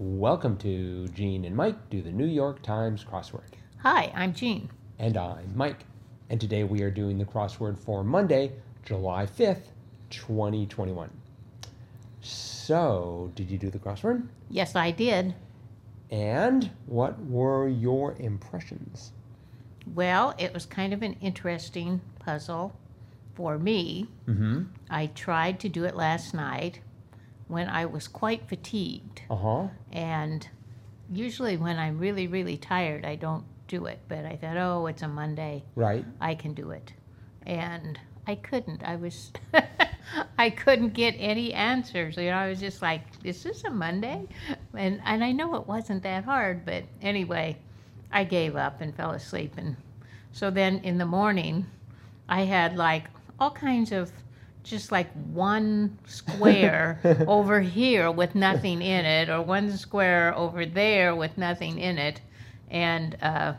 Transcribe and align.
Welcome 0.00 0.58
to 0.58 1.08
Gene 1.08 1.44
and 1.44 1.56
Mike 1.56 1.90
do 1.90 2.02
the 2.02 2.12
New 2.12 2.24
York 2.24 2.62
Times 2.62 3.02
crossword. 3.04 3.50
Hi, 3.78 4.12
I'm 4.14 4.32
Jean. 4.32 4.70
And 5.00 5.16
I'm 5.16 5.50
Mike. 5.56 5.80
And 6.30 6.40
today 6.40 6.62
we 6.62 6.82
are 6.82 6.90
doing 6.90 7.18
the 7.18 7.24
crossword 7.24 7.76
for 7.80 8.04
Monday, 8.04 8.52
July 8.84 9.26
5th, 9.26 9.72
2021. 10.10 11.10
So, 12.20 13.32
did 13.34 13.50
you 13.50 13.58
do 13.58 13.70
the 13.70 13.80
crossword? 13.80 14.28
Yes, 14.48 14.76
I 14.76 14.92
did. 14.92 15.34
And 16.12 16.70
what 16.86 17.18
were 17.24 17.66
your 17.66 18.14
impressions? 18.20 19.10
Well, 19.96 20.32
it 20.38 20.54
was 20.54 20.64
kind 20.64 20.92
of 20.92 21.02
an 21.02 21.14
interesting 21.14 22.02
puzzle 22.20 22.72
for 23.34 23.58
me. 23.58 24.06
Mm-hmm. 24.28 24.62
I 24.90 25.06
tried 25.06 25.58
to 25.58 25.68
do 25.68 25.82
it 25.82 25.96
last 25.96 26.34
night 26.34 26.82
when 27.48 27.68
I 27.68 27.86
was 27.86 28.06
quite 28.06 28.48
fatigued. 28.48 29.22
Uh-huh. 29.30 29.68
And 29.92 30.46
usually 31.12 31.56
when 31.56 31.78
I'm 31.78 31.98
really, 31.98 32.26
really 32.26 32.56
tired, 32.56 33.04
I 33.04 33.16
don't 33.16 33.44
do 33.66 33.86
it. 33.86 33.98
But 34.08 34.24
I 34.24 34.36
thought, 34.36 34.56
oh, 34.56 34.86
it's 34.86 35.02
a 35.02 35.08
Monday. 35.08 35.64
Right. 35.74 36.04
I 36.20 36.34
can 36.34 36.54
do 36.54 36.70
it. 36.70 36.92
And 37.46 37.98
I 38.26 38.34
couldn't. 38.34 38.82
I 38.84 38.96
was 38.96 39.32
I 40.38 40.50
couldn't 40.50 40.90
get 40.90 41.14
any 41.18 41.54
answers. 41.54 42.16
You 42.16 42.30
know, 42.30 42.36
I 42.36 42.48
was 42.48 42.60
just 42.60 42.82
like, 42.82 43.02
is 43.24 43.42
this 43.42 43.64
a 43.64 43.70
Monday? 43.70 44.26
And 44.74 45.00
and 45.04 45.24
I 45.24 45.32
know 45.32 45.54
it 45.56 45.66
wasn't 45.66 46.02
that 46.02 46.24
hard, 46.24 46.66
but 46.66 46.84
anyway, 47.00 47.56
I 48.12 48.24
gave 48.24 48.54
up 48.54 48.80
and 48.80 48.94
fell 48.94 49.12
asleep 49.12 49.54
and 49.56 49.76
so 50.32 50.50
then 50.50 50.78
in 50.84 50.98
the 50.98 51.06
morning 51.06 51.66
I 52.28 52.42
had 52.42 52.76
like 52.76 53.04
all 53.40 53.50
kinds 53.50 53.92
of 53.92 54.12
just 54.68 54.92
like 54.92 55.10
one 55.32 55.98
square 56.06 57.00
over 57.26 57.60
here 57.60 58.10
with 58.10 58.34
nothing 58.34 58.82
in 58.82 59.04
it, 59.04 59.28
or 59.28 59.42
one 59.42 59.76
square 59.76 60.34
over 60.36 60.64
there 60.66 61.14
with 61.16 61.36
nothing 61.38 61.78
in 61.78 61.98
it, 61.98 62.20
and 62.70 63.16
uh, 63.22 63.54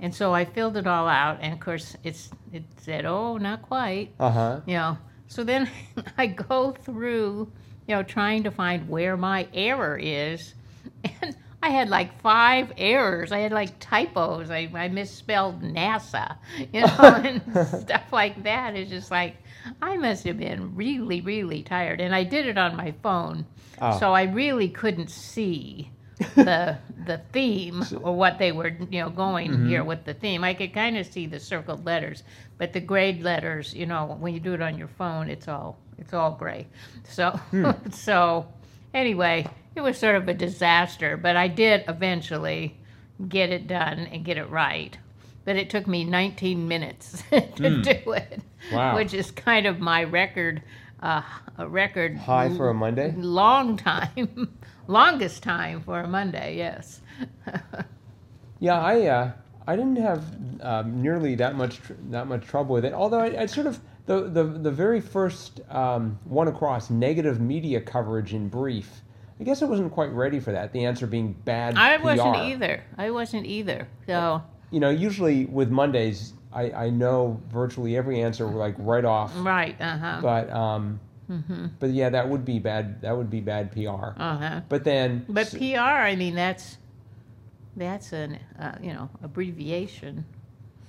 and 0.00 0.14
so 0.14 0.32
I 0.34 0.44
filled 0.44 0.76
it 0.76 0.86
all 0.86 1.06
out, 1.08 1.38
and 1.42 1.52
of 1.52 1.60
course 1.60 1.96
it's 2.04 2.30
it 2.52 2.64
said, 2.78 3.04
oh, 3.04 3.36
not 3.36 3.62
quite, 3.62 4.14
Uh-huh. 4.18 4.60
you 4.66 4.74
know. 4.74 4.98
So 5.28 5.44
then 5.44 5.70
I 6.18 6.26
go 6.26 6.72
through, 6.72 7.52
you 7.86 7.94
know, 7.94 8.02
trying 8.02 8.42
to 8.44 8.50
find 8.50 8.88
where 8.88 9.16
my 9.16 9.46
error 9.54 9.98
is, 10.00 10.54
and 11.22 11.36
I 11.62 11.70
had 11.70 11.90
like 11.90 12.20
five 12.22 12.72
errors. 12.78 13.32
I 13.32 13.40
had 13.40 13.52
like 13.52 13.78
typos. 13.80 14.50
I, 14.50 14.70
I 14.74 14.88
misspelled 14.88 15.62
NASA, 15.62 16.36
you 16.72 16.80
know, 16.80 16.96
and 17.00 17.42
stuff 17.82 18.12
like 18.12 18.42
that. 18.44 18.76
It's 18.76 18.90
just 18.90 19.10
like 19.10 19.36
I 19.82 19.96
must 19.96 20.24
have 20.24 20.38
been 20.38 20.74
really, 20.74 21.20
really 21.20 21.62
tired, 21.62 22.00
and 22.00 22.14
I 22.14 22.24
did 22.24 22.46
it 22.46 22.56
on 22.56 22.76
my 22.76 22.92
phone, 23.02 23.44
Oh. 23.80 23.98
so 23.98 24.12
I 24.12 24.24
really 24.24 24.68
couldn't 24.68 25.10
see 25.10 25.90
the 26.34 26.76
the 27.06 27.18
theme 27.32 27.82
or 28.02 28.14
what 28.14 28.38
they 28.38 28.52
were 28.52 28.68
you 28.90 29.00
know 29.00 29.08
going 29.08 29.50
mm-hmm. 29.50 29.68
here 29.68 29.84
with 29.84 30.04
the 30.04 30.12
theme. 30.12 30.44
I 30.44 30.52
could 30.52 30.74
kind 30.74 30.98
of 30.98 31.06
see 31.06 31.26
the 31.26 31.40
circled 31.40 31.86
letters, 31.86 32.22
but 32.58 32.74
the 32.74 32.80
grayed 32.80 33.22
letters, 33.22 33.74
you 33.74 33.86
know, 33.86 34.16
when 34.20 34.34
you 34.34 34.40
do 34.40 34.52
it 34.52 34.60
on 34.60 34.76
your 34.76 34.88
phone, 34.88 35.30
it's 35.30 35.48
all 35.48 35.78
it's 35.98 36.12
all 36.12 36.32
gray. 36.32 36.66
So 37.04 37.30
hmm. 37.30 37.70
so 37.90 38.46
anyway, 38.92 39.46
it 39.74 39.80
was 39.80 39.98
sort 39.98 40.16
of 40.16 40.28
a 40.28 40.34
disaster, 40.34 41.16
but 41.16 41.36
I 41.36 41.48
did 41.48 41.84
eventually 41.88 42.76
get 43.28 43.50
it 43.50 43.66
done 43.66 44.00
and 44.00 44.24
get 44.24 44.36
it 44.38 44.48
right. 44.50 44.96
But 45.44 45.56
it 45.56 45.70
took 45.70 45.86
me 45.86 46.04
19 46.04 46.68
minutes 46.68 47.22
to 47.30 47.82
do 47.82 48.12
it, 48.12 48.42
Wow. 48.72 48.96
which 48.96 49.14
is 49.14 49.30
kind 49.30 49.66
of 49.66 49.80
my 49.80 50.04
record, 50.04 50.62
uh, 51.02 51.22
a 51.58 51.66
record 51.68 52.16
High 52.18 52.50
for 52.54 52.68
a 52.68 52.74
Monday? 52.74 53.14
long 53.16 53.76
time, 53.76 54.56
longest 54.86 55.42
time 55.42 55.80
for 55.82 56.00
a 56.00 56.08
Monday. 56.08 56.56
Yes. 56.56 57.00
Yeah, 58.62 58.78
I 58.78 59.06
uh, 59.06 59.32
I 59.66 59.74
didn't 59.74 59.96
have 59.96 60.22
um, 60.60 61.00
nearly 61.00 61.34
that 61.36 61.54
much 61.56 61.80
tr- 61.80 61.94
that 62.10 62.26
much 62.26 62.44
trouble 62.46 62.74
with 62.74 62.84
it. 62.84 62.92
Although 62.92 63.20
I, 63.20 63.42
I 63.42 63.46
sort 63.46 63.66
of 63.66 63.80
the 64.04 64.22
the 64.28 64.44
the 64.44 64.70
very 64.70 65.00
first 65.00 65.60
um, 65.70 66.18
one 66.24 66.46
across 66.46 66.90
negative 66.90 67.40
media 67.40 67.80
coverage 67.80 68.34
in 68.34 68.48
brief. 68.48 69.00
I 69.40 69.44
guess 69.44 69.62
I 69.62 69.64
wasn't 69.64 69.90
quite 69.92 70.12
ready 70.12 70.38
for 70.38 70.52
that. 70.52 70.72
The 70.72 70.84
answer 70.84 71.06
being 71.06 71.32
bad. 71.32 71.76
I 71.76 71.96
wasn't 71.96 72.36
either. 72.36 72.84
I 72.98 73.10
wasn't 73.10 73.46
either. 73.46 73.88
So 74.06 74.42
You 74.70 74.80
know, 74.80 74.90
usually 74.90 75.46
with 75.46 75.70
Mondays, 75.70 76.34
I, 76.52 76.70
I 76.72 76.90
know 76.90 77.40
virtually 77.50 77.96
every 77.96 78.20
answer 78.20 78.44
like 78.46 78.74
right 78.78 79.04
off. 79.04 79.32
right. 79.36 79.80
Uh 79.80 79.96
huh. 79.98 80.18
But 80.22 80.50
um, 80.50 81.00
Mm-hmm. 81.30 81.66
but 81.78 81.90
yeah, 81.90 82.10
that 82.10 82.28
would 82.28 82.44
be 82.44 82.58
bad. 82.58 83.02
That 83.02 83.16
would 83.16 83.30
be 83.30 83.40
bad 83.40 83.70
PR. 83.70 83.88
Uh 84.20 84.36
huh. 84.36 84.60
But 84.68 84.82
then, 84.82 85.24
But 85.28 85.46
s- 85.46 85.54
PR, 85.54 85.78
I 85.78 86.16
mean, 86.16 86.34
that's 86.34 86.76
that's 87.76 88.12
an 88.12 88.36
uh, 88.58 88.72
you 88.82 88.92
know 88.92 89.08
abbreviation 89.22 90.24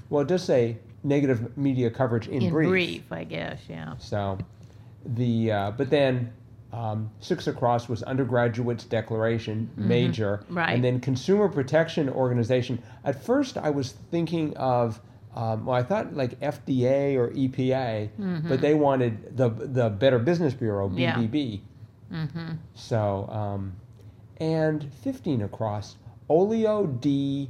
well, 0.10 0.24
it 0.24 0.28
does 0.28 0.44
say 0.44 0.78
negative 1.04 1.56
media 1.58 1.90
coverage 1.92 2.28
in, 2.28 2.42
in 2.42 2.50
brief. 2.50 2.70
brief, 2.70 3.12
I 3.12 3.24
guess. 3.24 3.62
Yeah. 3.70 3.94
So, 3.98 4.40
the 5.06 5.52
uh, 5.52 5.72
but 5.78 5.90
then 5.92 6.34
um, 6.74 7.10
six 7.20 7.48
across 7.48 7.90
was 7.90 8.02
undergraduates 8.04 8.86
declaration 8.86 9.70
major, 9.76 10.38
Mm-hmm. 10.44 10.58
Right. 10.58 10.70
and 10.76 10.84
then 10.84 11.00
consumer 11.00 11.50
protection 11.50 12.10
organization. 12.10 12.82
At 13.04 13.24
first, 13.24 13.58
I 13.58 13.70
was 13.70 13.94
thinking 14.12 14.56
of. 14.58 15.00
Um, 15.34 15.66
well, 15.66 15.78
I 15.78 15.84
thought 15.84 16.14
like 16.14 16.38
FDA 16.42 17.16
or 17.16 17.30
EPA, 17.30 18.10
but 18.50 18.60
they 18.60 18.74
wanted 18.74 19.38
the 19.38 19.48
the 19.50 19.90
Better 19.90 20.20
Business 20.20 20.54
Bureau 20.54 20.90
Mm-hmm. 20.90 20.98
Yeah. 20.98 21.16
BBB. 21.16 21.62
Mm-hmm. 22.12 22.50
So, 22.76 23.28
um, 23.30 23.72
and 24.42 24.94
15 24.96 25.44
across, 25.44 25.96
oleo 26.30 26.86
d, 26.86 27.50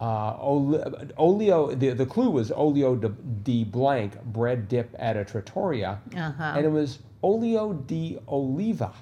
uh, 0.00 0.36
ole, 0.38 0.82
oleo, 1.18 1.74
the, 1.74 1.90
the 1.90 2.06
clue 2.06 2.30
was 2.30 2.50
oleo 2.52 2.96
de, 2.96 3.08
de 3.42 3.64
blank, 3.64 4.22
bread 4.24 4.66
dip 4.68 4.94
at 4.98 5.16
a 5.18 5.24
trattoria, 5.26 6.00
Uh 6.16 6.30
huh. 6.32 6.54
and 6.56 6.64
it 6.64 6.70
was 6.70 6.98
oleo 7.26 7.72
di 7.72 8.18
oliva. 8.28 8.92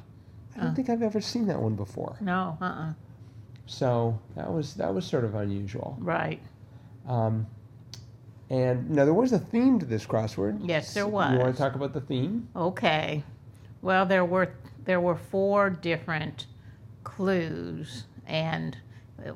I 0.56 0.60
don't 0.60 0.68
Uh. 0.70 0.74
think 0.74 0.88
I've 0.88 1.02
ever 1.02 1.20
seen 1.20 1.46
that 1.48 1.60
one 1.60 1.74
before. 1.76 2.16
No. 2.20 2.56
Uh. 2.60 2.64
uh 2.64 2.92
So 3.66 4.18
that 4.36 4.50
was 4.52 4.74
that 4.74 4.94
was 4.94 5.04
sort 5.04 5.24
of 5.24 5.34
unusual. 5.34 5.96
Right. 6.00 6.40
Um, 7.06 7.46
and 8.50 8.90
now 8.90 9.04
there 9.04 9.14
was 9.14 9.32
a 9.32 9.38
theme 9.38 9.78
to 9.80 9.86
this 9.86 10.06
crossword. 10.06 10.60
Yes, 10.62 10.94
there 10.94 11.06
was. 11.08 11.32
You 11.32 11.38
want 11.38 11.54
to 11.56 11.62
talk 11.62 11.74
about 11.74 11.92
the 11.92 12.00
theme? 12.00 12.48
Okay. 12.54 13.22
Well, 13.82 14.06
there 14.06 14.24
were 14.24 14.48
there 14.84 15.00
were 15.00 15.16
four 15.16 15.70
different 15.70 16.46
clues, 17.04 18.04
and 18.26 18.76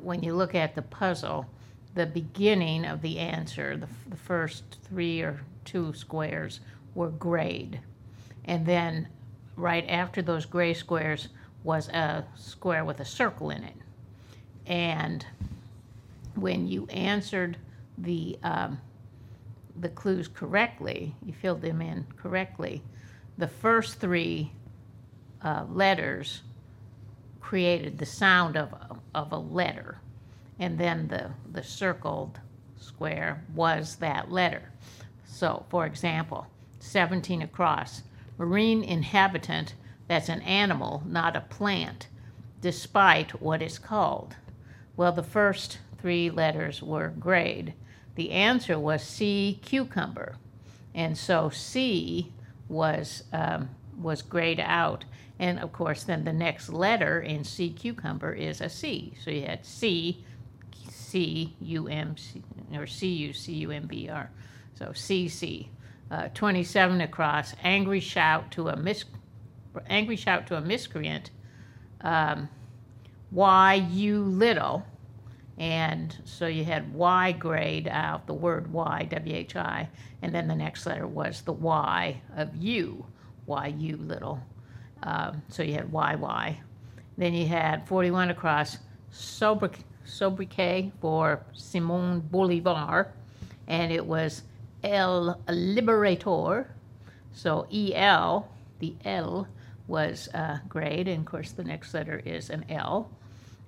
when 0.02 0.22
you 0.22 0.34
look 0.34 0.54
at 0.54 0.74
the 0.74 0.82
puzzle, 0.82 1.46
the 1.94 2.06
beginning 2.06 2.84
of 2.84 3.00
the 3.02 3.18
answer, 3.18 3.76
the, 3.76 3.86
f- 3.86 4.04
the 4.10 4.16
first 4.16 4.78
three 4.84 5.20
or 5.22 5.40
two 5.64 5.92
squares 5.94 6.60
were 6.94 7.10
grayed, 7.10 7.80
and 8.48 8.66
then 8.66 9.06
right 9.56 9.84
after 9.88 10.20
those 10.20 10.44
gray 10.44 10.74
squares 10.74 11.28
was 11.62 11.88
a 11.90 12.24
square 12.36 12.84
with 12.84 12.98
a 12.98 13.04
circle 13.04 13.50
in 13.50 13.62
it, 13.62 13.76
and 14.66 15.24
when 16.34 16.66
you 16.66 16.86
answered 16.86 17.56
the 17.96 18.36
um, 18.42 18.80
the 19.80 19.88
clues 19.88 20.28
correctly, 20.28 21.14
you 21.24 21.32
filled 21.32 21.62
them 21.62 21.80
in 21.80 22.06
correctly, 22.16 22.82
the 23.36 23.48
first 23.48 24.00
three 24.00 24.50
uh, 25.42 25.64
letters 25.70 26.42
created 27.40 27.98
the 27.98 28.06
sound 28.06 28.56
of, 28.56 28.74
of 29.14 29.32
a 29.32 29.38
letter. 29.38 30.00
And 30.58 30.78
then 30.78 31.08
the, 31.08 31.30
the 31.52 31.62
circled 31.62 32.40
square 32.78 33.44
was 33.54 33.96
that 33.96 34.30
letter. 34.30 34.70
So, 35.26 35.64
for 35.68 35.86
example, 35.86 36.46
17 36.80 37.42
across, 37.42 38.02
marine 38.38 38.82
inhabitant, 38.82 39.74
that's 40.06 40.28
an 40.28 40.40
animal, 40.42 41.02
not 41.04 41.36
a 41.36 41.42
plant, 41.42 42.08
despite 42.60 43.42
what 43.42 43.60
it's 43.60 43.78
called. 43.78 44.36
Well, 44.96 45.12
the 45.12 45.22
first 45.22 45.78
three 46.00 46.30
letters 46.30 46.82
were 46.82 47.08
grayed. 47.08 47.74
The 48.14 48.30
answer 48.30 48.78
was 48.78 49.02
C, 49.02 49.60
cucumber. 49.62 50.36
And 50.94 51.16
so 51.16 51.50
C 51.50 52.32
was, 52.68 53.24
um, 53.32 53.70
was 54.00 54.22
grayed 54.22 54.60
out. 54.60 55.04
And 55.38 55.60
of 55.60 55.72
course, 55.72 56.02
then 56.02 56.24
the 56.24 56.32
next 56.32 56.68
letter 56.68 57.20
in 57.20 57.44
C, 57.44 57.70
cucumber, 57.70 58.32
is 58.32 58.60
a 58.60 58.68
C. 58.68 59.14
So 59.22 59.30
you 59.30 59.42
had 59.42 59.64
C, 59.64 60.24
C, 60.90 61.54
U, 61.60 61.86
M, 61.86 62.16
C, 62.16 62.42
or 62.74 62.86
C, 62.86 63.06
U, 63.08 63.32
C, 63.32 63.52
U, 63.52 63.70
M, 63.70 63.86
B, 63.86 64.08
R. 64.08 64.30
So 64.74 64.92
C, 64.92 65.28
C. 65.28 65.70
Uh, 66.10 66.28
27 66.28 67.00
across, 67.02 67.54
angry 67.62 68.00
shout 68.00 68.50
to 68.50 68.68
a 68.68 68.76
mis- 68.76 69.04
angry 69.88 70.16
shout 70.16 70.46
to 70.46 70.56
a 70.56 70.60
miscreant. 70.60 71.30
Um, 72.00 72.48
why 73.30 73.74
you 73.74 74.22
little 74.22 74.86
and 75.58 76.16
so 76.24 76.46
you 76.46 76.64
had 76.64 76.94
Y 76.94 77.32
grayed 77.32 77.88
out 77.88 78.26
the 78.26 78.34
word 78.34 78.72
Y, 78.72 79.08
W 79.10 79.34
H 79.34 79.56
I, 79.56 79.88
and 80.22 80.32
then 80.32 80.46
the 80.46 80.54
next 80.54 80.86
letter 80.86 81.06
was 81.06 81.42
the 81.42 81.52
Y 81.52 82.20
of 82.36 82.54
you, 82.56 83.04
Y 83.46 83.66
you 83.66 83.96
little. 83.96 84.40
Um, 85.02 85.42
so 85.48 85.64
you 85.64 85.74
had 85.74 85.90
Y 85.90 86.14
Y. 86.14 86.60
Then 87.16 87.34
you 87.34 87.46
had 87.48 87.88
41 87.88 88.30
across 88.30 88.78
Sobrik- 89.12 89.82
sobriquet 90.04 90.92
for 91.00 91.44
Simon 91.54 92.20
Bolivar, 92.20 93.12
and 93.66 93.90
it 93.90 94.06
was 94.06 94.42
El 94.82 95.40
Liberator. 95.48 96.70
So 97.32 97.66
EL, 97.72 98.48
the 98.78 98.94
L 99.04 99.46
was 99.86 100.28
uh, 100.34 100.58
grayed, 100.68 101.08
and 101.08 101.20
of 101.20 101.26
course 101.26 101.52
the 101.52 101.64
next 101.64 101.94
letter 101.94 102.20
is 102.24 102.50
an 102.50 102.64
L. 102.68 103.10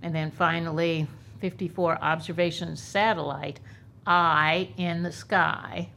And 0.03 0.15
then 0.15 0.31
finally, 0.31 1.07
54 1.41 2.03
observations 2.03 2.83
satellite, 2.83 3.61
eye 4.07 4.71
in 4.77 5.03
the 5.03 5.13
sky. 5.13 5.89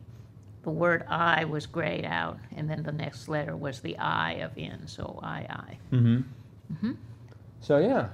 The 0.64 0.70
word 0.70 1.04
I 1.10 1.44
was 1.46 1.66
grayed 1.66 2.06
out, 2.06 2.40
and 2.56 2.70
then 2.70 2.84
the 2.84 2.92
next 2.92 3.28
letter 3.28 3.56
was 3.56 3.82
the 3.82 3.98
I 3.98 4.34
of 4.34 4.58
in, 4.58 4.88
so 4.88 5.20
I, 5.22 5.46
I. 5.50 5.78
Mm-hmm. 5.92 6.16
Mm-hmm. 6.74 6.92
So 7.60 7.78
yeah, 7.80 8.10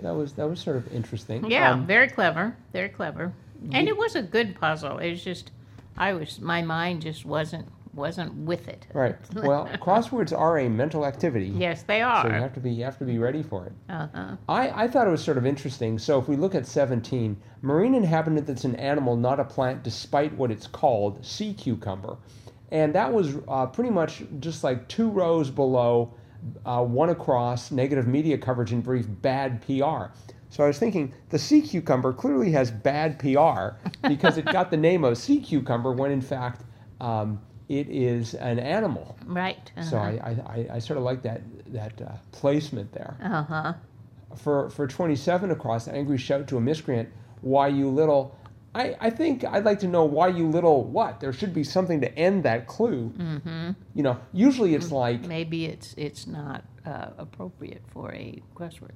that 0.00 0.14
was 0.14 0.32
that 0.34 0.48
was 0.48 0.60
sort 0.60 0.76
of 0.76 0.92
interesting. 0.92 1.50
Yeah, 1.50 1.72
Um, 1.72 1.86
very 1.86 2.08
clever, 2.08 2.54
very 2.72 2.90
clever. 2.90 3.32
And 3.72 3.88
it 3.88 3.96
was 3.96 4.14
a 4.14 4.22
good 4.22 4.54
puzzle. 4.54 4.98
It 4.98 5.10
was 5.10 5.24
just, 5.24 5.50
I 5.98 6.14
was, 6.14 6.40
my 6.40 6.62
mind 6.62 7.02
just 7.02 7.26
wasn't 7.26 7.68
wasn't 7.94 8.32
with 8.34 8.68
it. 8.68 8.86
right. 8.92 9.16
Well, 9.34 9.68
crosswords 9.80 10.36
are 10.36 10.58
a 10.58 10.68
mental 10.68 11.04
activity. 11.04 11.48
Yes, 11.48 11.82
they 11.82 12.00
are. 12.00 12.22
So 12.22 12.28
you 12.28 12.34
have 12.34 12.54
to 12.54 12.60
be 12.60 12.70
you 12.70 12.84
have 12.84 12.96
to 12.98 13.04
be 13.04 13.18
ready 13.18 13.42
for 13.42 13.66
it. 13.66 13.72
Uh-huh. 13.88 14.36
I, 14.48 14.84
I 14.84 14.88
thought 14.88 15.08
it 15.08 15.10
was 15.10 15.22
sort 15.22 15.36
of 15.36 15.44
interesting. 15.44 15.98
So 15.98 16.18
if 16.18 16.28
we 16.28 16.36
look 16.36 16.54
at 16.54 16.64
17, 16.66 17.36
marine 17.62 17.94
inhabitant 17.94 18.46
that's 18.46 18.64
an 18.64 18.76
animal, 18.76 19.16
not 19.16 19.40
a 19.40 19.44
plant, 19.44 19.82
despite 19.82 20.32
what 20.34 20.52
it's 20.52 20.68
called, 20.68 21.24
sea 21.26 21.52
cucumber. 21.52 22.16
And 22.70 22.94
that 22.94 23.12
was 23.12 23.36
uh, 23.48 23.66
pretty 23.66 23.90
much 23.90 24.22
just 24.38 24.62
like 24.62 24.86
two 24.88 25.10
rows 25.10 25.50
below, 25.50 26.14
uh, 26.64 26.84
one 26.84 27.10
across, 27.10 27.70
negative 27.70 28.06
media 28.06 28.38
coverage 28.38 28.72
in 28.72 28.80
brief, 28.80 29.06
bad 29.08 29.60
PR. 29.62 30.12
So 30.50 30.64
I 30.64 30.66
was 30.66 30.78
thinking, 30.78 31.12
the 31.28 31.38
sea 31.38 31.60
cucumber 31.60 32.12
clearly 32.12 32.50
has 32.52 32.70
bad 32.70 33.18
PR 33.18 33.76
because 34.06 34.38
it 34.38 34.46
got 34.46 34.70
the 34.70 34.76
name 34.88 35.04
of 35.04 35.18
sea 35.18 35.40
cucumber 35.40 35.92
when 35.92 36.10
in 36.10 36.20
fact 36.20 36.62
um, 37.00 37.40
it 37.68 37.88
is 37.88 38.34
an 38.34 38.58
animal. 38.58 39.16
Right. 39.26 39.70
Uh-huh. 39.76 39.90
So 39.90 39.98
I, 39.98 40.36
I, 40.46 40.76
I, 40.76 40.78
sort 40.78 40.96
of 40.96 41.04
like 41.04 41.22
that, 41.22 41.42
that 41.72 42.00
uh, 42.00 42.12
placement 42.32 42.92
there 42.92 43.16
uh-huh. 43.22 43.74
for 44.36 44.70
for 44.70 44.86
27 44.86 45.50
across 45.50 45.86
angry 45.86 46.18
shout 46.18 46.48
to 46.48 46.56
a 46.56 46.60
miscreant 46.60 47.08
why 47.42 47.68
you 47.68 47.88
little 47.88 48.36
I, 48.74 48.96
I 49.00 49.10
think 49.10 49.44
I'd 49.44 49.64
like 49.64 49.80
to 49.80 49.88
know 49.88 50.04
why 50.04 50.28
you 50.28 50.48
little 50.48 50.84
what 50.84 51.20
there 51.20 51.32
should 51.32 51.52
be 51.54 51.64
something 51.64 52.00
to 52.00 52.18
end 52.18 52.42
that 52.44 52.66
clue 52.66 53.12
Mm-hmm. 53.16 53.70
you 53.94 54.02
know 54.02 54.18
usually 54.32 54.74
it's 54.74 54.90
like 54.90 55.22
Maybe 55.26 55.66
it's 55.66 55.94
it's 55.96 56.26
not 56.26 56.64
uh, 56.86 57.10
appropriate 57.18 57.82
for 57.92 58.12
a 58.12 58.42
crossword. 58.56 58.92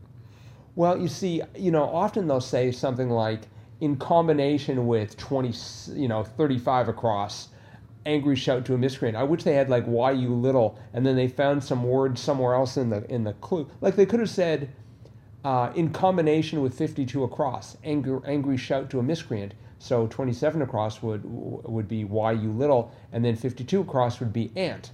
Well 0.75 0.99
you 0.99 1.09
see 1.09 1.43
you 1.57 1.71
know 1.71 1.85
often 1.85 2.27
they'll 2.27 2.41
say 2.41 2.71
something 2.71 3.11
like 3.11 3.43
in 3.81 3.97
combination 3.97 4.87
with 4.87 5.17
20 5.17 5.53
you 5.95 6.09
know 6.09 6.23
35 6.23 6.89
across 6.89 7.49
angry 8.07 8.37
shout 8.37 8.65
to 8.67 8.75
a 8.75 8.79
miscreant. 8.79 9.17
I 9.17 9.23
wish 9.23 9.43
they 9.43 9.55
had 9.55 9.69
like 9.69 9.85
why 9.85 10.13
you 10.13 10.35
little 10.35 10.79
and 10.93 11.07
then 11.07 11.17
they 11.17 11.29
found 11.29 11.63
some 11.63 11.83
word 11.85 12.19
somewhere 12.19 12.55
else 12.55 12.77
in 12.77 12.91
the 12.91 13.05
in 13.11 13.25
the 13.25 13.33
clue. 13.35 13.69
Like 13.81 13.97
they 13.97 14.07
could 14.07 14.21
have 14.21 14.31
said 14.31 14.71
uh, 15.45 15.73
in 15.75 15.93
combination 15.93 16.63
with 16.63 16.77
52 16.77 17.25
across 17.25 17.77
angry, 17.85 18.21
angry 18.27 18.57
shout 18.57 18.91
to 18.91 18.99
a 18.99 19.03
miscreant. 19.03 19.55
So 19.79 20.07
27 20.07 20.63
across 20.63 21.03
would 21.03 21.23
would 21.25 21.89
be 21.89 22.05
why 22.05 22.33
you 22.33 22.53
little 22.53 22.93
and 23.13 23.25
then 23.25 23.37
52 23.37 23.81
across 23.81 24.21
would 24.21 24.33
be 24.33 24.53
ant 24.57 24.93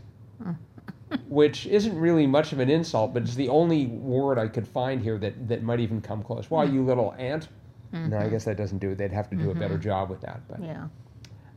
which 1.28 1.66
isn't 1.66 1.98
really 1.98 2.26
much 2.26 2.52
of 2.52 2.58
an 2.60 2.68
insult 2.70 3.12
but 3.14 3.22
it's 3.22 3.34
the 3.34 3.48
only 3.48 3.86
word 3.86 4.38
i 4.38 4.46
could 4.48 4.66
find 4.66 5.00
here 5.02 5.18
that 5.18 5.48
that 5.48 5.62
might 5.62 5.80
even 5.80 6.00
come 6.00 6.22
close. 6.22 6.50
Why 6.50 6.64
you 6.64 6.84
little 6.84 7.14
ant? 7.18 7.48
No 7.92 8.18
i 8.18 8.28
guess 8.28 8.44
that 8.44 8.56
doesn't 8.56 8.78
do 8.78 8.90
it. 8.90 8.98
They'd 8.98 9.12
have 9.12 9.30
to 9.30 9.36
do 9.36 9.50
a 9.50 9.54
better 9.54 9.78
job 9.78 10.10
with 10.10 10.20
that 10.22 10.40
but 10.48 10.62
Yeah. 10.62 10.88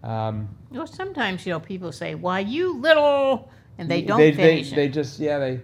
um, 0.04 0.50
Well, 0.72 0.88
sometimes 0.88 1.46
you 1.46 1.52
know 1.54 1.60
people 1.60 1.92
say, 1.92 2.16
"Why 2.16 2.40
you 2.40 2.80
little," 2.80 3.50
and 3.78 3.90
they 3.90 4.02
don't 4.02 4.18
they, 4.20 4.32
finish 4.32 4.70
they, 4.70 4.76
they 4.76 4.90
just 4.90 5.20
yeah 5.20 5.38
they 5.40 5.60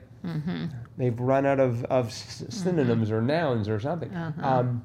they've 0.97 1.19
run 1.19 1.45
out 1.45 1.59
of, 1.59 1.83
of 1.85 2.11
synonyms 2.11 3.11
or 3.11 3.21
nouns 3.21 3.69
or 3.69 3.79
something. 3.79 4.13
Uh-huh. 4.13 4.59
um, 4.59 4.83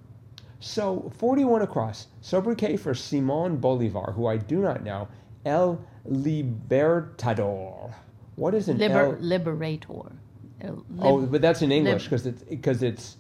so 0.61 1.11
41 1.17 1.63
across. 1.63 2.07
Sobriquet 2.21 2.77
for 2.77 2.95
simon 2.95 3.57
bolivar 3.57 4.13
who 4.13 4.27
i 4.29 4.37
do 4.37 4.61
not 4.61 4.85
know. 4.85 5.09
El 5.45 5.85
libertador 6.09 7.93
what 8.37 8.55
is 8.55 8.69
an 8.69 8.79
Liber- 8.79 9.17
el 9.17 9.21
liberator. 9.21 10.13
Uh, 10.63 10.69
lib- 10.69 10.85
oh 11.01 11.27
but 11.27 11.41
that's 11.43 11.61
in 11.63 11.73
english 11.73 12.05
because 12.05 12.25
it's 12.27 12.43
because 12.45 12.83
it's 12.83 13.17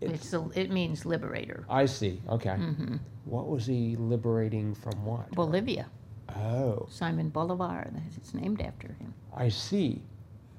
it's 0.00 0.32
a, 0.32 0.48
it 0.54 0.70
means 0.70 1.04
liberator. 1.04 1.64
i 1.68 1.84
see 1.86 2.20
okay 2.28 2.54
hmm 2.56 2.96
what 3.24 3.46
was 3.48 3.66
he 3.66 3.94
liberating 3.96 4.74
from 4.74 5.04
what 5.04 5.30
Bolivia. 5.30 5.86
oh 6.36 6.86
Simon 6.90 7.28
Bolivar. 7.28 7.88
It's 8.16 8.34
named 8.34 8.60
after 8.60 8.88
him. 8.94 9.14
i 9.36 9.48
see 9.48 10.02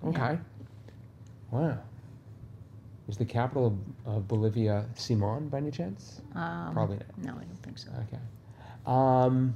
okay 0.05 0.37
wow 1.51 1.77
is 3.09 3.17
the 3.17 3.25
capital 3.25 3.65
of, 4.05 4.15
of 4.15 4.27
bolivia 4.29 4.85
simon 4.95 5.49
by 5.49 5.57
any 5.57 5.71
chance 5.71 6.21
Um, 6.35 6.73
Probably 6.73 6.97
not. 6.97 7.17
No, 7.17 7.31
I 7.41 7.43
don't 7.43 7.61
think 7.63 7.77
so. 7.77 7.89
Okay. 8.07 8.21
Um, 8.85 9.55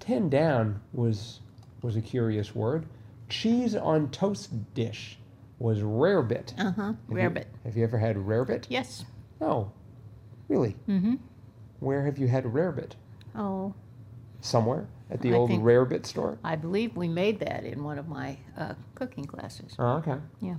ten 0.00 0.28
down 0.28 0.80
was 0.92 1.40
was 1.82 1.96
a 1.96 2.00
curious 2.00 2.54
word. 2.54 2.86
Cheese 3.28 3.74
on 3.76 4.10
toast 4.10 4.50
dish 4.74 5.18
was 5.58 5.80
rarebit. 5.80 6.54
Uh 6.58 6.72
huh. 6.72 6.92
You- 7.08 7.14
Rarebit. 7.16 7.44
Have 7.64 7.76
you 7.76 7.84
ever 7.84 7.98
had 7.98 8.16
rarebit? 8.16 8.66
Yes. 8.68 9.04
No. 9.40 9.72
Really? 10.48 10.76
Mm-hmm. 10.88 11.16
Where 11.80 12.04
have 12.04 12.18
you 12.18 12.26
had 12.28 12.44
rarebit? 12.44 12.92
Oh, 13.36 13.74
Somewhere 14.40 14.86
at 15.10 15.20
the 15.20 15.32
I 15.32 15.36
old 15.36 15.50
rarebit 15.50 16.06
store. 16.06 16.38
I 16.44 16.54
believe 16.56 16.96
we 16.96 17.08
made 17.08 17.40
that 17.40 17.64
in 17.64 17.82
one 17.82 17.98
of 17.98 18.08
my 18.08 18.38
uh, 18.56 18.74
cooking 18.94 19.24
classes 19.24 19.74
Oh, 19.78 19.96
okay. 19.96 20.16
Yeah, 20.40 20.54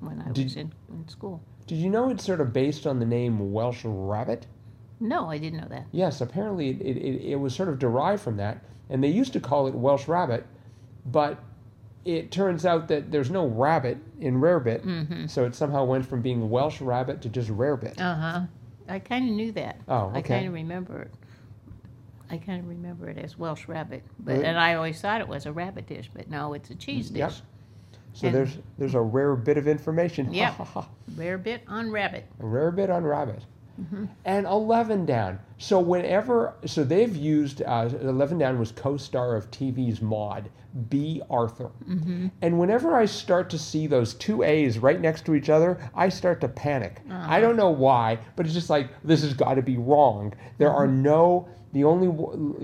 when 0.00 0.20
I 0.20 0.30
Did- 0.32 0.44
was 0.44 0.56
in, 0.56 0.72
in 0.88 1.08
school. 1.08 1.42
Did 1.66 1.76
you 1.78 1.88
know 1.90 2.08
it's 2.10 2.24
sort 2.24 2.40
of 2.40 2.52
based 2.52 2.86
on 2.86 2.98
the 2.98 3.06
name 3.06 3.52
Welsh 3.52 3.82
rabbit? 3.84 4.46
No, 4.98 5.30
I 5.30 5.38
didn't 5.38 5.60
know 5.60 5.68
that. 5.68 5.86
Yes, 5.92 6.20
apparently 6.20 6.70
it, 6.70 6.80
it, 6.80 6.96
it, 6.96 7.22
it 7.32 7.36
was 7.36 7.54
sort 7.54 7.68
of 7.68 7.78
derived 7.78 8.20
from 8.22 8.36
that, 8.38 8.64
and 8.90 9.02
they 9.02 9.08
used 9.08 9.32
to 9.34 9.40
call 9.40 9.68
it 9.68 9.74
Welsh 9.74 10.08
rabbit, 10.08 10.44
but 11.06 11.38
it 12.04 12.30
turns 12.30 12.64
out 12.64 12.88
that 12.88 13.10
there's 13.10 13.30
no 13.30 13.46
rabbit 13.46 13.98
in 14.20 14.40
rarebit, 14.40 14.82
Mm-hmm. 14.84 15.26
so 15.26 15.44
it 15.44 15.54
somehow 15.54 15.84
went 15.84 16.06
from 16.06 16.22
being 16.22 16.48
Welsh 16.50 16.80
rabbit 16.80 17.20
to 17.22 17.28
just 17.28 17.50
rarebit. 17.50 18.00
Uh 18.00 18.14
huh. 18.14 18.40
I 18.88 18.98
kind 18.98 19.28
of 19.28 19.34
knew 19.34 19.52
that. 19.52 19.80
Oh, 19.88 20.06
okay. 20.06 20.18
I 20.18 20.22
kind 20.22 20.46
of 20.48 20.52
remember 20.54 21.02
it. 21.02 21.10
I 22.30 22.36
kind 22.38 22.60
of 22.60 22.68
remember 22.68 23.08
it 23.08 23.18
as 23.18 23.36
Welsh 23.38 23.66
rabbit, 23.68 24.02
but 24.20 24.32
Really? 24.32 24.44
and 24.46 24.58
I 24.58 24.74
always 24.74 25.00
thought 25.00 25.20
it 25.20 25.28
was 25.28 25.46
a 25.46 25.52
rabbit 25.52 25.86
dish, 25.86 26.10
but 26.14 26.30
no, 26.30 26.54
it's 26.54 26.70
a 26.70 26.74
cheese 26.74 27.10
dish. 27.10 27.18
Yep. 27.18 27.32
So 28.12 28.26
and- 28.26 28.36
there's 28.36 28.58
there's 28.78 28.94
a 28.94 29.00
rare 29.00 29.36
bit 29.36 29.58
of 29.58 29.66
information. 29.68 30.32
Yep. 30.32 30.52
Ha, 30.54 30.64
ha, 30.64 30.80
ha. 30.82 30.88
Rare 31.16 31.38
bit 31.38 31.62
on 31.68 31.90
rabbit. 31.90 32.26
A 32.40 32.46
rare 32.46 32.70
bit 32.70 32.88
on 32.90 33.04
rabbit. 33.04 33.42
Mm-hmm. 33.80 34.04
And 34.24 34.46
11 34.46 35.06
down. 35.06 35.38
So 35.58 35.78
whenever, 35.78 36.54
so 36.66 36.84
they've 36.84 37.14
used, 37.14 37.62
uh, 37.62 37.88
11 38.00 38.38
down 38.38 38.58
was 38.58 38.72
co-star 38.72 39.36
of 39.36 39.50
TV's 39.50 40.00
Maude, 40.02 40.50
Bea 40.88 41.22
Arthur. 41.30 41.70
Mm-hmm. 41.88 42.28
And 42.42 42.58
whenever 42.58 42.94
I 42.94 43.06
start 43.06 43.50
to 43.50 43.58
see 43.58 43.86
those 43.86 44.14
two 44.14 44.42
A's 44.42 44.78
right 44.78 45.00
next 45.00 45.24
to 45.26 45.34
each 45.34 45.48
other, 45.50 45.78
I 45.94 46.08
start 46.08 46.40
to 46.42 46.48
panic. 46.48 47.00
Uh-huh. 47.10 47.26
I 47.28 47.40
don't 47.40 47.56
know 47.56 47.70
why, 47.70 48.18
but 48.36 48.46
it's 48.46 48.54
just 48.54 48.70
like, 48.70 48.88
this 49.02 49.22
has 49.22 49.34
got 49.34 49.54
to 49.54 49.62
be 49.62 49.76
wrong. 49.76 50.34
There 50.58 50.70
are 50.70 50.86
Mm-hmm. 50.86 51.02
no, 51.02 51.48
the 51.72 51.84
only, 51.84 52.06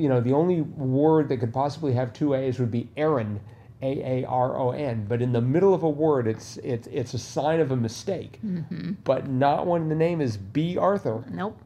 you 0.00 0.08
know, 0.08 0.20
the 0.20 0.32
only 0.32 0.62
word 0.62 1.28
that 1.28 1.38
could 1.38 1.52
possibly 1.52 1.92
have 1.92 2.12
two 2.12 2.34
A's 2.34 2.58
would 2.58 2.70
be 2.70 2.88
Aaron. 2.96 3.40
A 3.82 4.22
A 4.22 4.26
R 4.26 4.56
O 4.58 4.70
N, 4.70 5.04
but 5.08 5.20
in 5.20 5.32
the 5.32 5.40
middle 5.40 5.74
of 5.74 5.82
a 5.82 5.88
word, 5.90 6.26
it's 6.26 6.56
it's 6.58 6.86
it's 6.88 7.14
a 7.14 7.18
sign 7.18 7.60
of 7.60 7.70
a 7.72 7.76
mistake 7.76 8.38
Mm-hmm. 8.44 8.92
but 9.04 9.28
not 9.28 9.66
when 9.66 9.88
the 9.88 9.94
name 9.94 10.20
is 10.20 10.36
Bea 10.36 10.78
Arthur. 10.78 11.24
Nope. 11.30 11.58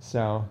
So 0.00 0.44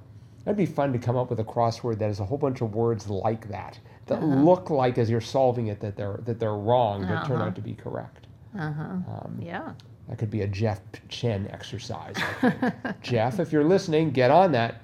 that'd 0.44 0.58
be 0.58 0.66
fun 0.66 0.92
to 0.94 1.00
come 1.00 1.16
up 1.16 1.30
with 1.30 1.40
a 1.40 1.44
crossword 1.46 2.00
that 2.00 2.08
has 2.08 2.20
a 2.20 2.26
whole 2.26 2.38
bunch 2.38 2.60
of 2.62 2.76
words 2.76 3.10
like 3.10 3.48
that 3.50 3.80
that 4.08 4.18
Uh-huh. 4.18 4.26
look 4.26 4.70
like 4.70 4.98
as 4.98 5.10
you're 5.10 5.22
solving 5.22 5.68
it 5.68 5.80
that 5.80 5.96
they're 5.96 6.20
that 6.26 6.40
they're 6.40 6.56
wrong 6.56 7.02
but 7.08 7.26
turn 7.26 7.38
Uh-huh. 7.38 7.46
out 7.46 7.56
to 7.56 7.62
be 7.62 7.74
correct. 7.74 8.28
Uh 8.58 8.72
huh. 8.72 8.84
Um, 8.84 9.38
Yeah. 9.42 9.72
that 10.10 10.18
could 10.18 10.30
be 10.32 10.42
a 10.42 10.48
Jeff 10.48 10.82
Chen 11.08 11.48
exercise. 11.52 12.16
Jeff, 13.02 13.40
if 13.40 13.52
you're 13.54 13.64
listening, 13.64 14.12
get 14.12 14.30
on 14.32 14.52
that. 14.54 14.82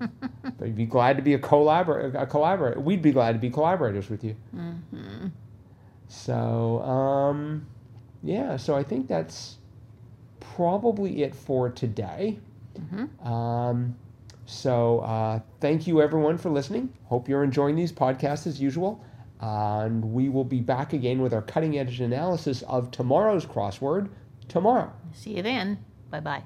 but 0.00 0.66
you'd 0.66 0.76
be 0.76 0.86
glad 0.86 1.16
to 1.16 1.22
be 1.22 1.34
a 1.34 1.38
collaborator. 1.38 2.16
A 2.18 2.26
collaborator. 2.26 2.80
We'd 2.80 3.02
be 3.02 3.12
glad 3.12 3.32
to 3.32 3.38
be 3.38 3.50
collaborators 3.50 4.08
with 4.08 4.24
you. 4.24 4.34
Mm-hmm. 4.56 5.26
So, 6.10 6.82
um, 6.82 7.66
yeah, 8.22 8.56
so 8.56 8.74
I 8.74 8.82
think 8.82 9.06
that's 9.06 9.58
probably 10.40 11.22
it 11.22 11.34
for 11.34 11.70
today. 11.70 12.38
Mm-hmm. 12.78 13.26
Um, 13.26 13.96
so, 14.44 15.00
uh, 15.00 15.38
thank 15.60 15.86
you 15.86 16.02
everyone 16.02 16.36
for 16.36 16.50
listening. 16.50 16.92
Hope 17.04 17.28
you're 17.28 17.44
enjoying 17.44 17.76
these 17.76 17.92
podcasts 17.92 18.46
as 18.46 18.60
usual. 18.60 19.02
and 19.40 20.12
we 20.12 20.28
will 20.28 20.44
be 20.44 20.60
back 20.60 20.92
again 20.92 21.22
with 21.22 21.32
our 21.32 21.40
cutting 21.42 21.78
edge 21.78 22.00
analysis 22.00 22.60
of 22.62 22.90
tomorrow's 22.90 23.46
crossword 23.46 24.10
tomorrow. 24.48 24.92
See 25.14 25.36
you 25.36 25.42
then. 25.42 25.78
Bye 26.10 26.20
bye. 26.20 26.42